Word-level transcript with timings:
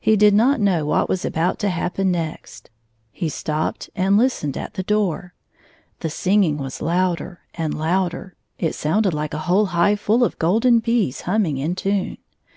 He 0.00 0.16
did 0.16 0.34
not 0.34 0.58
know 0.60 0.84
what 0.84 1.08
was 1.08 1.24
about 1.24 1.60
to 1.60 1.68
happen 1.68 2.10
next. 2.10 2.68
He 3.12 3.28
stopped 3.28 3.90
and 3.94 4.16
listened 4.18 4.56
at 4.56 4.74
the 4.74 4.82
door. 4.82 5.34
The 6.00 6.10
singing 6.10 6.58
was 6.58 6.82
louder 6.82 7.42
and 7.54 7.72
louder; 7.72 8.34
it 8.58 8.74
sounded 8.74 9.14
like 9.14 9.34
a 9.34 9.38
whole 9.46 9.66
hive 9.66 10.00
full 10.00 10.24
of 10.24 10.36
golden 10.40 10.80
bees 10.80 11.20
humming 11.30 11.58
in 11.58 11.76
tune. 11.76 12.18